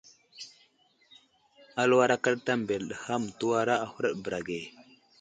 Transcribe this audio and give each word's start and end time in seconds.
Aluwar 1.81 2.11
akaɗta 2.15 2.53
mbele 2.61 2.85
ɗi 2.89 2.95
ham 3.03 3.23
təwara 3.39 3.73
a 3.83 3.91
huraɗ 3.93 4.13
bəra 4.23 4.39
ge. 4.47 4.59